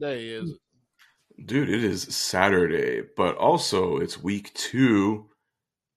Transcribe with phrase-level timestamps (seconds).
[0.00, 1.46] what day is it?
[1.46, 5.28] Dude, it is Saturday, but also it's week two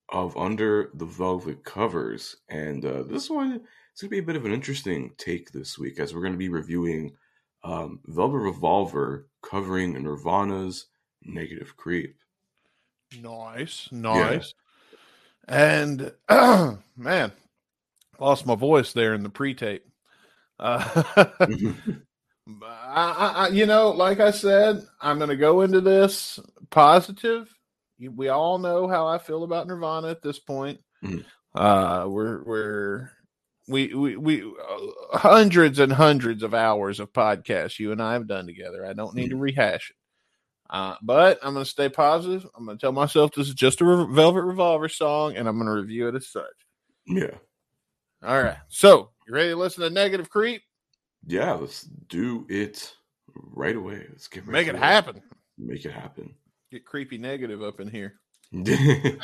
[0.09, 2.37] of Under the Velvet Covers.
[2.49, 5.77] And uh, this one is going to be a bit of an interesting take this
[5.77, 7.11] week as we're going to be reviewing
[7.63, 10.87] um, Velvet Revolver covering Nirvana's
[11.23, 12.15] Negative Creep.
[13.21, 14.53] Nice, nice.
[15.47, 17.31] And man,
[18.19, 19.85] lost my voice there in the pre-tape.
[20.59, 21.03] Uh,
[22.47, 27.53] I, I, you know, like I said, I'm going to go into this positive.
[27.99, 30.79] We all know how I feel about Nirvana at this point.
[31.03, 31.23] Mhm.
[31.55, 33.11] Uh, we're we're
[33.67, 38.27] we we we uh, hundreds and hundreds of hours of podcasts you and I have
[38.27, 38.85] done together.
[38.85, 39.95] I don't need to rehash it.
[40.69, 42.47] Uh, but I'm going to stay positive.
[42.57, 45.55] I'm going to tell myself this is just a Re- Velvet Revolver song, and I'm
[45.57, 46.45] going to review it as such.
[47.05, 47.35] Yeah.
[48.23, 48.57] All right.
[48.69, 50.63] So, you ready to listen to Negative Creep?
[51.25, 52.93] Yeah, let's do it
[53.35, 54.05] right away.
[54.09, 55.21] Let's get Make it happen.
[55.57, 56.35] Make it happen.
[56.71, 58.19] Get creepy negative up in here.
[58.53, 59.15] yeah,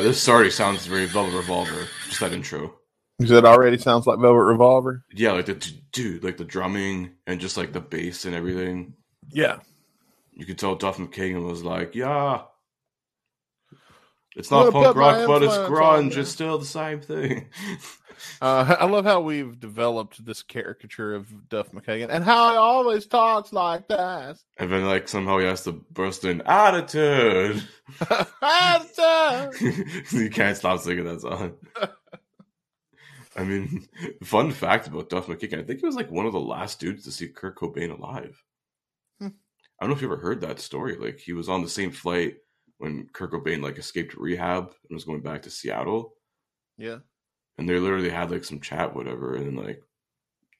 [0.00, 1.86] this already sounds very Velvet Revolver.
[2.08, 2.74] Just that intro.
[3.18, 5.04] You said already sounds like Velvet Revolver.
[5.12, 5.54] Yeah, like the
[5.92, 8.94] dude, like the drumming and just like the bass and everything.
[9.30, 9.58] Yeah.
[10.32, 12.42] You could tell Duff McKagan was like, "Yeah,
[14.34, 16.16] it's not punk rock, but it's grunge.
[16.16, 17.50] It's still the same thing."
[18.40, 23.06] Uh, I love how we've developed this caricature of Duff McKagan and how he always
[23.06, 24.36] talks like that.
[24.56, 27.62] and then like somehow he has to burst in attitude.
[30.12, 31.54] you can't stop singing that song.
[33.36, 33.88] I mean,
[34.22, 37.04] fun fact about Duff McKagan, I think he was like one of the last dudes
[37.04, 38.42] to see Kurt Cobain alive.
[39.20, 39.28] Hmm.
[39.28, 40.96] I don't know if you ever heard that story.
[40.96, 42.36] Like he was on the same flight
[42.78, 46.14] when Kurt Cobain like escaped rehab and was going back to Seattle.
[46.76, 46.98] yeah.
[47.56, 49.80] And they literally had like some chat, whatever, and then like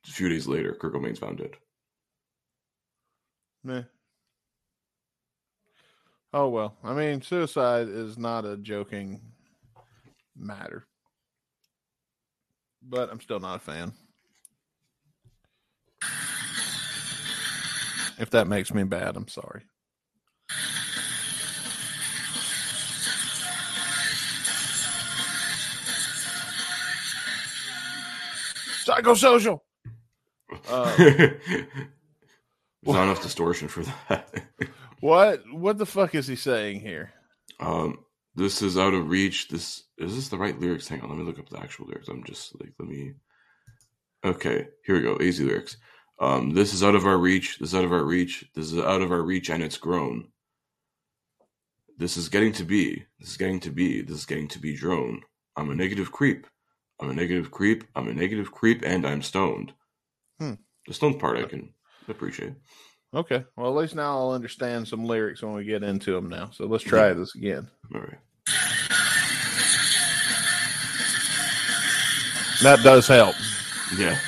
[0.06, 1.56] a few days later, Kurt Cobain's found dead.
[3.64, 3.82] Meh.
[6.32, 6.76] Oh well.
[6.84, 9.20] I mean, suicide is not a joking
[10.36, 10.86] matter.
[12.86, 13.92] But I'm still not a fan.
[18.18, 19.62] If that makes me bad, I'm sorry.
[28.84, 29.60] Psychosocial.
[30.68, 31.36] Uh, There's
[32.86, 34.44] not enough distortion for that.
[35.00, 35.42] what?
[35.50, 37.12] What the fuck is he saying here?
[37.58, 37.98] Um,
[38.34, 39.48] this is out of reach.
[39.48, 40.88] This is this the right lyrics?
[40.88, 42.08] Hang on, let me look up the actual lyrics.
[42.08, 43.14] I'm just like, let me.
[44.24, 45.18] Okay, here we go.
[45.20, 45.76] Easy lyrics.
[46.18, 47.58] Um, this is out of our reach.
[47.58, 48.44] This is out of our reach.
[48.54, 50.28] This is out of our reach, and it's grown.
[51.96, 53.04] This is getting to be.
[53.20, 54.02] This is getting to be.
[54.02, 55.22] This is getting to be drone.
[55.56, 56.46] I'm a negative creep.
[57.00, 57.84] I'm a negative creep.
[57.94, 59.72] I'm a negative creep, and I'm stoned.
[60.38, 60.54] Hmm.
[60.86, 61.72] The stoned part I can
[62.08, 62.54] appreciate.
[63.14, 63.44] Okay.
[63.56, 66.50] Well, at least now I'll understand some lyrics when we get into them now.
[66.52, 67.68] So let's try this again.
[67.94, 68.18] All right.
[72.62, 73.36] That does help.
[73.96, 74.18] Yeah.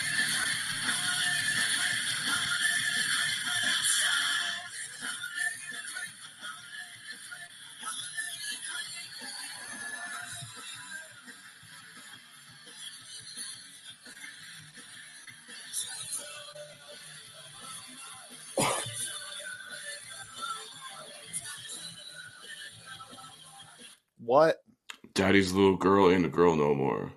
[25.26, 27.10] Daddy's little girl ain't a girl no more.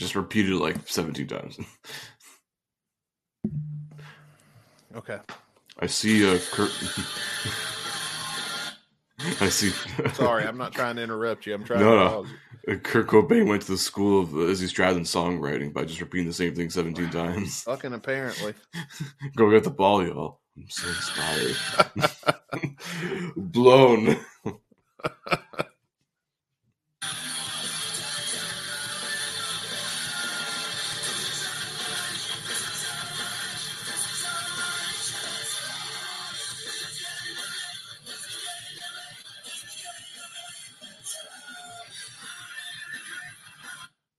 [0.00, 1.58] Just repeated like 17 times.
[4.96, 5.18] Okay.
[5.78, 6.70] I see a Kurt.
[9.42, 9.68] I see.
[10.14, 11.52] Sorry, I'm not trying to interrupt you.
[11.54, 12.08] I'm trying No, to no.
[12.08, 12.28] pause
[12.66, 12.72] you.
[12.72, 16.28] Uh, Kurt Cobain went to the school of uh, Izzy Stradlin songwriting by just repeating
[16.28, 17.60] the same thing 17 times.
[17.64, 18.54] Fucking apparently.
[19.36, 20.40] Go get the ball, y'all.
[20.56, 21.56] I'm so inspired.
[23.36, 24.16] Blown.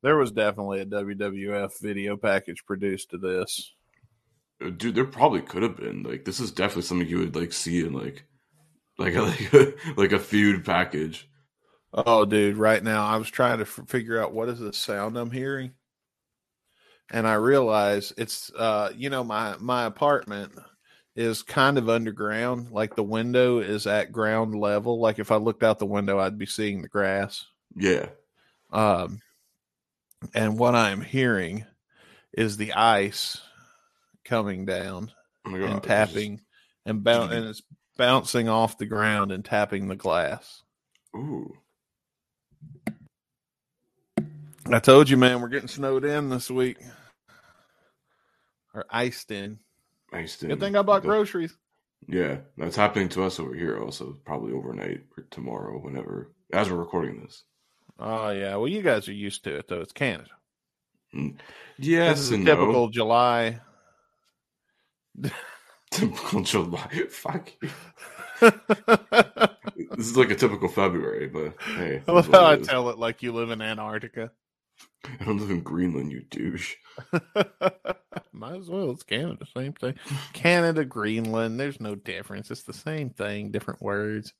[0.03, 3.73] There was definitely a WWF video package produced to this.
[4.63, 6.03] Uh, Dude, there probably could have been.
[6.03, 8.25] Like, this is definitely something you would like see in like,
[8.97, 11.29] like a like a, like a feud package.
[11.93, 12.57] Oh, dude!
[12.57, 15.71] Right now, I was trying to f- figure out what is the sound I'm hearing,
[17.09, 20.53] and I realize it's uh, you know, my my apartment
[21.15, 22.71] is kind of underground.
[22.71, 24.99] Like the window is at ground level.
[24.99, 27.45] Like if I looked out the window, I'd be seeing the grass.
[27.75, 28.09] Yeah.
[28.71, 29.19] Um,
[30.33, 31.65] and what I'm hearing
[32.33, 33.41] is the ice
[34.25, 35.11] coming down
[35.45, 36.41] Oh my and God, tapping
[36.85, 37.37] and boun- mm-hmm.
[37.37, 37.61] and it's
[37.97, 40.63] bouncing off the ground and tapping the glass.
[41.15, 41.53] Ooh.
[44.69, 46.77] I told you, man, we're getting snowed in this week.
[48.73, 49.59] Or iced in.
[50.11, 51.57] Nice Good thing I bought groceries.
[52.07, 56.77] Yeah, that's happening to us over here also, probably overnight or tomorrow, whenever, as we're
[56.77, 57.43] recording this.
[57.99, 58.55] Oh yeah.
[58.55, 59.81] Well, you guys are used to it though.
[59.81, 60.29] It's Canada.
[61.15, 61.37] Mm.
[61.77, 62.89] Yes this is a and typical no.
[62.89, 63.59] July.
[65.89, 67.03] Typical July.
[67.09, 67.69] Fuck you.
[69.97, 72.01] This is like a typical February, but hey.
[72.05, 72.67] it love how I is.
[72.67, 74.31] tell it like you live in Antarctica.
[75.19, 76.75] I don't live in Greenland, you douche.
[78.31, 78.91] Might as well.
[78.91, 79.45] It's Canada.
[79.55, 79.95] Same thing.
[80.33, 81.59] Canada, Greenland.
[81.59, 82.51] There's no difference.
[82.51, 84.33] It's the same thing, different words.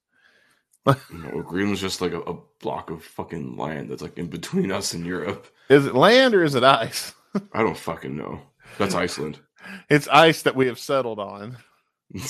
[1.11, 4.93] No, Greenland's just like a, a block of fucking land that's like in between us
[4.93, 5.47] and Europe.
[5.69, 7.13] Is it land or is it ice?
[7.53, 8.41] I don't fucking know.
[8.77, 9.39] That's Iceland.
[9.89, 11.57] It's ice that we have settled on.
[12.15, 12.21] I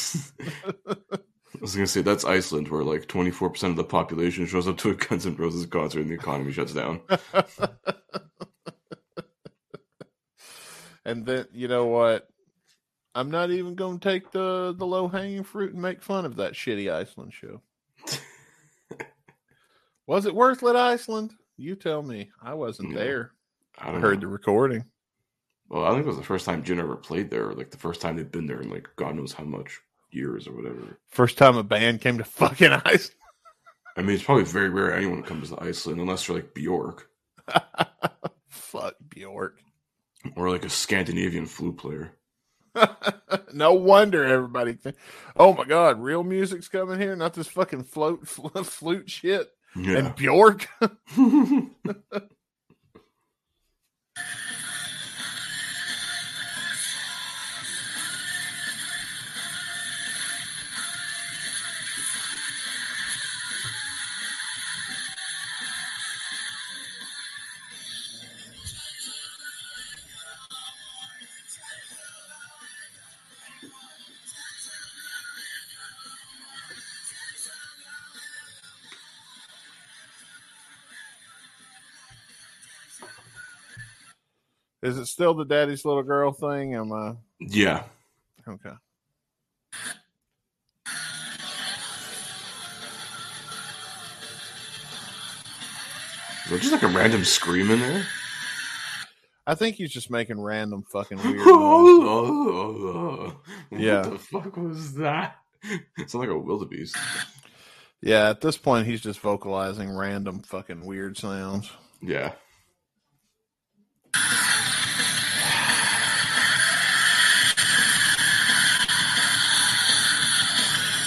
[1.62, 4.78] was gonna say that's Iceland, where like twenty four percent of the population shows up
[4.78, 7.02] to a Guns N' Roses concert and the economy shuts down.
[11.06, 12.28] and then you know what?
[13.14, 16.36] I'm not even going to take the the low hanging fruit and make fun of
[16.38, 17.62] that shitty Iceland show.
[20.08, 21.36] Was it worth it, Iceland?
[21.58, 22.32] You tell me.
[22.42, 22.98] I wasn't Yeah.
[23.00, 23.32] there.
[23.78, 24.22] I I heard know.
[24.22, 24.86] the recording.
[25.70, 28.00] Well, I think it was the first time Jin ever played there, like the first
[28.02, 29.80] time they'd been there in like God knows how much
[30.12, 30.98] years or whatever.
[31.10, 33.12] First time a band came to fucking Iceland.
[33.98, 37.10] I mean, it's probably very rare anyone comes to Iceland unless you're like Bjork
[38.48, 39.58] Fuck Bjork.
[40.36, 42.14] or like a Scandinavian flute player.
[43.54, 44.74] no wonder everybody.
[44.74, 44.96] Think,
[45.36, 49.50] oh my god, real music's coming here, not this fucking float fl- flute shit.
[49.76, 49.98] Yeah.
[49.98, 50.68] And Bjork.
[84.84, 86.76] Is it still the daddy's little girl thing?
[86.76, 87.84] Am I yeah.
[88.48, 88.74] okay?
[96.46, 98.06] Is there just like a random scream in there?
[99.46, 101.40] I think he's just making random fucking weird.
[101.46, 103.36] what
[103.72, 104.02] Yeah.
[104.02, 105.36] the fuck was that?
[105.98, 106.96] It's like a wildebeest.
[108.02, 111.70] Yeah, at this point, he's just vocalizing random fucking weird sounds.
[112.02, 112.34] Yeah.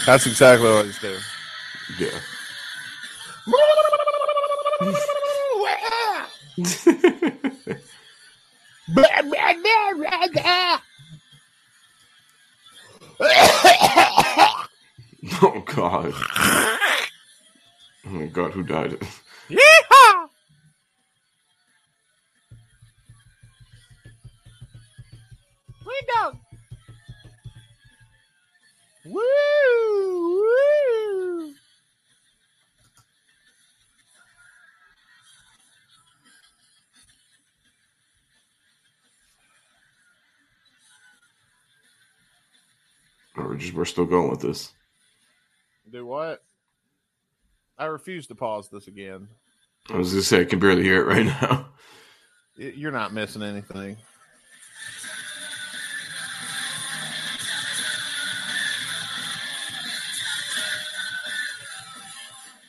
[0.06, 1.20] That's exactly what he's doing.
[1.98, 2.20] Yeah.
[15.42, 16.12] oh god.
[18.06, 18.98] Oh my god, who died?
[19.50, 20.28] Yeehaw!
[25.86, 26.40] Window.
[29.10, 29.18] Woo!
[29.18, 29.24] Woo!
[43.36, 44.72] We're just we're still going with this.
[45.90, 46.44] Do what?
[47.76, 49.26] I refuse to pause this again.
[49.88, 51.70] I was gonna say I can barely hear it right now.
[52.56, 53.96] You're not missing anything.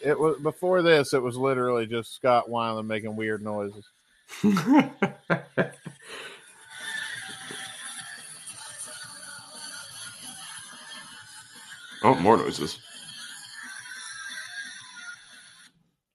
[0.04, 1.14] It was before this.
[1.14, 3.86] It was literally just Scott Weiland making weird noises.
[12.04, 12.80] oh, more noises.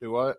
[0.01, 0.39] Do what?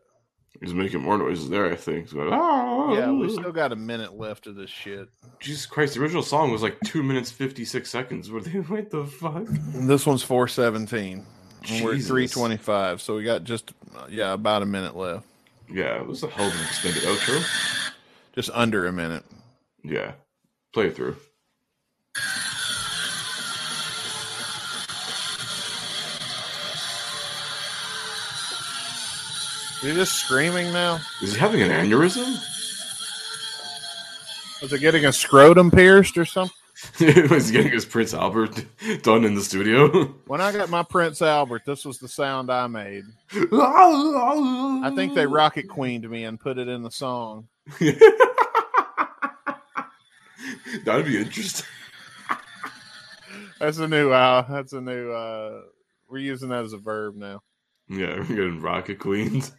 [0.62, 2.10] He's making more noises there, I think.
[2.10, 5.08] So, "Ah." Yeah, we still got a minute left of this shit.
[5.40, 8.32] Jesus Christ, the original song was like two minutes fifty six seconds.
[8.32, 9.46] What, the- what the fuck?
[9.48, 11.26] This one's four seventeen.
[11.68, 11.84] Jesus.
[11.84, 13.72] We're at 325, so we got just,
[14.10, 15.26] yeah, about a minute left.
[15.70, 17.92] Yeah, it was a hell of an extended outro.
[18.34, 19.24] Just under a minute.
[19.84, 20.14] Yeah.
[20.74, 21.18] Play it through.
[29.78, 31.00] Is he just screaming now?
[31.22, 32.26] Is he having an aneurysm?
[34.62, 36.57] Was it getting a scrotum pierced or something?
[37.30, 38.66] Was he getting his Prince Albert
[39.02, 40.06] done in the studio?
[40.28, 43.04] When I got my Prince Albert, this was the sound I made.
[43.34, 47.48] I think they rocket queened me and put it in the song.
[50.86, 51.66] That'd be interesting.
[53.60, 55.62] That's a new uh that's a new uh
[56.08, 57.42] we're using that as a verb now.
[57.90, 59.52] Yeah, we're getting Rocket Queens.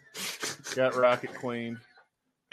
[0.73, 1.79] Got rocket queen.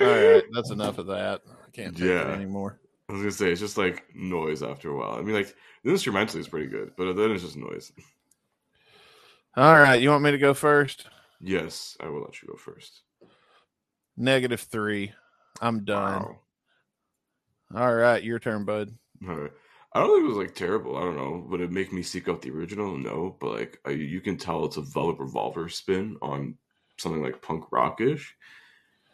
[0.00, 1.42] All right, that's enough of that.
[1.46, 2.80] I can't take it anymore.
[3.08, 5.12] I was gonna say it's just like noise after a while.
[5.18, 7.92] I mean, like the instrumentally is pretty good, but then it's just noise.
[9.56, 11.08] All right, you want me to go first?
[11.40, 13.02] Yes, I will let you go first.
[14.16, 15.12] Negative three.
[15.60, 16.22] I'm done.
[16.22, 16.40] Wow.
[17.74, 18.92] All right, your turn, bud.
[19.26, 19.52] All right.
[19.92, 20.96] I don't think it was like terrible.
[20.98, 21.46] I don't know.
[21.48, 22.98] Would it make me seek out the original?
[22.98, 26.56] No, but like I, you can tell it's a Velvet Revolver spin on
[26.98, 28.36] something like punk rockish.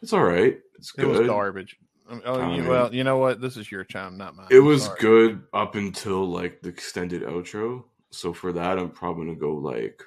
[0.01, 0.59] It's all right.
[0.77, 1.05] It's good.
[1.05, 1.27] It was good.
[1.27, 1.77] garbage.
[2.25, 3.39] Oh, I mean- well, you know what?
[3.41, 4.47] This is your time, not mine.
[4.51, 4.99] It was Sorry.
[4.99, 7.85] good up until like the extended outro.
[8.11, 10.03] So for that, I'm probably gonna go like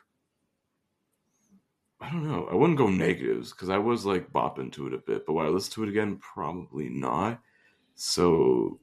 [2.01, 2.47] I don't know.
[2.51, 5.47] I wouldn't go negatives because I was like bopping to it a bit, but when
[5.47, 7.41] I listen to it again, probably not.
[7.95, 8.79] So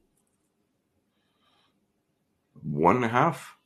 [2.62, 3.56] one and a half.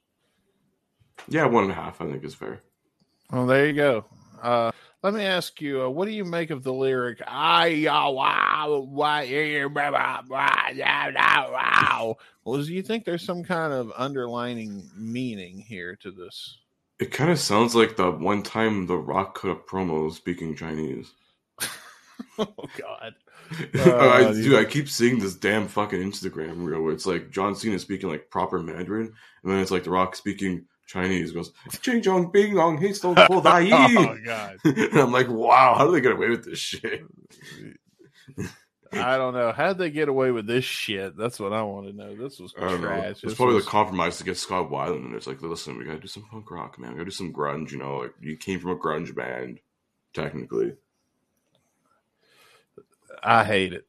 [1.29, 2.01] Yeah, one and a half.
[2.01, 2.63] I think is fair.
[3.33, 4.05] Well, there you go.
[4.43, 4.71] Uh,
[5.03, 7.23] let me ask you, uh, what do you make of the lyric?
[7.27, 8.93] I uh, wow,
[11.53, 12.17] wow.
[12.45, 16.59] Well, do you think there's some kind of underlining meaning here to this?
[16.99, 21.13] It kind of sounds like the one time The Rock cut a promo speaking Chinese.
[22.39, 23.15] oh God!
[23.75, 27.55] I, Uh, dude, I keep seeing this damn fucking Instagram reel where it's like John
[27.55, 29.13] Cena speaking like proper Mandarin,
[29.43, 31.31] and then it's like The Rock speaking Chinese.
[31.31, 31.53] Goes
[31.83, 34.19] Ching Chong Bing Long Hey Stone Cold oh Ai.
[34.25, 34.57] God!
[34.65, 37.05] And I'm like, wow, how do they get away with this shit?
[38.91, 39.53] I don't know.
[39.53, 41.15] How'd they get away with this shit?
[41.15, 42.17] That's what I want to know.
[42.17, 42.89] This was don't know.
[42.89, 43.11] trash.
[43.11, 45.85] It's This probably was- the compromise to get Scott Weiland, and it's like, listen, we
[45.85, 46.93] gotta do some punk rock, man.
[46.93, 47.71] We gotta do some grunge.
[47.71, 49.61] You know, like you came from a grunge band,
[50.15, 50.73] technically.
[53.23, 53.87] I hate it.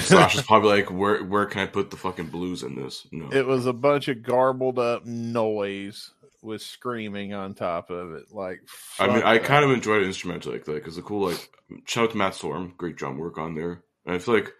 [0.00, 3.06] Slash is probably like, where where can I put the fucking blues in this?
[3.10, 8.32] No, it was a bunch of garbled up noise with screaming on top of it.
[8.32, 8.60] Like,
[8.98, 11.50] I mean, I kind of enjoyed it instrumental like that because the cool like
[11.86, 14.52] shout out to Matt Sorum, great drum work on there, and I feel like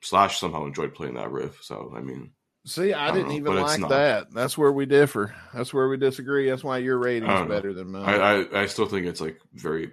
[0.00, 1.62] Slash somehow enjoyed playing that riff.
[1.62, 2.32] So I mean,
[2.66, 2.92] see.
[2.92, 4.32] I, I didn't know, even like that.
[4.32, 5.34] That's where we differ.
[5.52, 6.48] That's where we disagree.
[6.48, 7.46] That's why your rating is know.
[7.46, 8.20] better than I, mine.
[8.20, 9.92] I I still think it's like very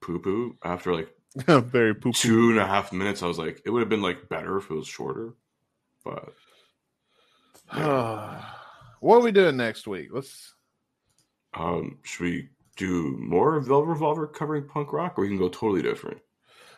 [0.00, 0.56] poo poo.
[0.64, 1.08] After like
[1.46, 2.14] Very poop.
[2.14, 4.70] two and a half minutes, I was like, it would have been like better if
[4.70, 5.34] it was shorter,
[6.04, 6.32] but
[9.00, 10.08] what are we doing next week?
[10.12, 10.54] Let's.
[11.54, 15.82] um, should we do more Velvet Revolver covering punk rock, or we can go totally
[15.82, 16.18] different?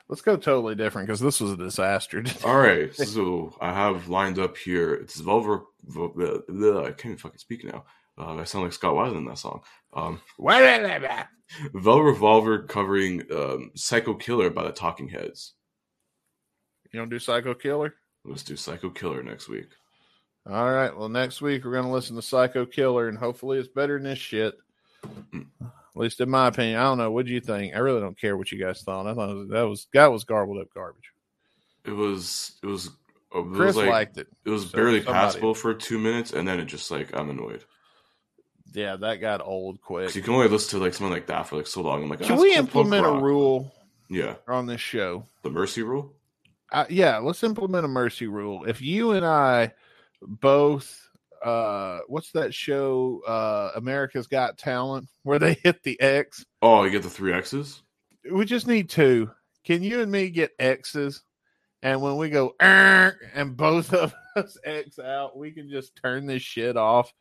[0.09, 2.23] Let's go totally different because this was a disaster.
[2.45, 4.93] All right, so I have lined up here.
[4.93, 5.63] It's Velvet.
[5.89, 7.85] Bleh, I can't even fucking speak now.
[8.19, 9.63] Uh, I sound like Scott Weiland in that song.
[9.95, 10.21] Um,
[11.75, 15.55] Velvet Revolver covering um, Psycho Killer by the Talking Heads.
[16.93, 17.95] You don't do Psycho Killer?
[18.25, 19.69] Let's do Psycho Killer next week.
[20.49, 20.97] All right.
[20.97, 24.05] Well, next week we're going to listen to Psycho Killer, and hopefully it's better than
[24.05, 24.55] this shit.
[25.33, 25.47] Mm.
[25.61, 26.79] At least in my opinion.
[26.79, 27.11] I don't know.
[27.11, 27.75] What do you think?
[27.75, 29.07] I really don't care what you guys thought.
[29.07, 31.13] I thought was, that was that was garbled up garbage.
[31.85, 32.93] It was it was it
[33.55, 34.29] Chris was like liked it.
[34.45, 37.31] it was so barely somebody- passable for two minutes, and then it just like I'm
[37.31, 37.65] annoyed
[38.73, 40.15] Yeah, that got old quick.
[40.15, 42.03] you can only listen to like something like that for like so long.
[42.03, 43.73] I'm like, Can "Ah, we it's cool punk implement a rule
[44.09, 45.27] Yeah, on this show?
[45.43, 46.15] the Mercy Rule.
[46.71, 48.65] Uh, yeah, let's implement a mercy rule.
[48.65, 49.73] If you and I
[50.23, 51.07] both,
[51.45, 53.21] uh, what's that show?
[53.27, 56.47] Uh, America's Got Talent, where they hit the X.
[56.63, 57.83] Oh, you get the three X's.
[58.33, 59.31] We just need two.
[59.65, 61.23] Can you and me get X's?
[61.83, 66.43] And when we go and both of us X out, we can just turn this
[66.43, 67.13] shit off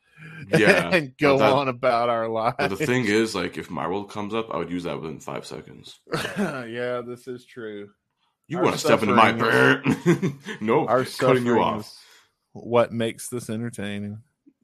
[0.49, 2.57] Yeah, and go that- on about our lives.
[2.57, 5.45] The thing is, like, if my world comes up, I would use that within five
[5.45, 5.99] seconds.
[6.37, 7.89] yeah, this is true.
[8.47, 10.85] You want to step into my suffering no?
[10.85, 11.97] Our cutting you off.
[12.51, 14.23] what makes this entertaining.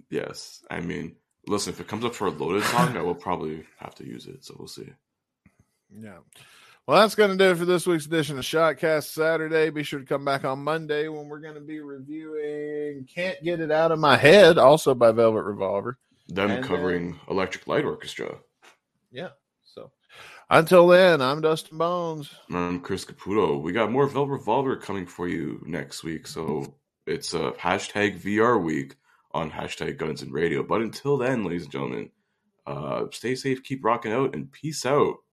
[0.09, 1.15] Yes, I mean,
[1.47, 4.27] listen, if it comes up for a loaded song, I will probably have to use
[4.27, 4.43] it.
[4.43, 4.89] So we'll see.
[5.89, 6.17] Yeah.
[6.88, 9.70] Well, that's going to do it for this week's edition of Shotcast Saturday.
[9.72, 13.60] Be sure to come back on Monday when we're going to be reviewing Can't Get
[13.60, 15.98] It Out of My Head, also by Velvet Revolver.
[16.29, 18.38] Them And covering Electric Light Orchestra.
[19.12, 19.32] Yeah.
[19.65, 19.91] So
[20.50, 22.32] until then, I'm Dustin Bones.
[22.50, 23.62] I'm Chris Caputo.
[23.62, 26.25] We got more Velvet Revolver coming for you next week.
[26.25, 26.74] So
[27.06, 28.96] it's a hashtag VR week
[29.34, 30.63] on hashtag Guns and Radio.
[30.63, 32.12] But until then, ladies and gentlemen,
[32.65, 35.17] uh, stay safe, keep rocking out, and peace out.